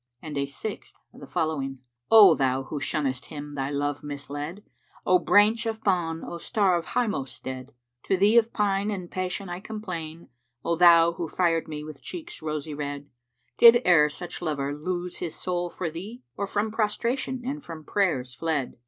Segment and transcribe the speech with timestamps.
[0.19, 1.77] And a sixth the following,
[2.09, 4.63] "O thou who shunnest him thy love misled!
[4.85, 7.75] * O Branch of Bán, O star of highmost stead!
[8.05, 12.01] To thee of pine and passion I complain, * O thou who fired me with
[12.01, 13.11] cheeks rosy red.
[13.59, 17.83] Did e'er such lover lose his soul for thee, * Or from prostration and from
[17.83, 18.77] prayers fled?"